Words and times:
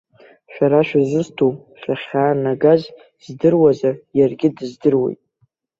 Шәара 0.53 0.81
шәызусҭоу, 0.87 1.51
шәахьаанагаз 1.79 2.81
здыруазар 3.23 3.95
иаргьы 4.17 4.49
дыздыруеит. 4.57 5.21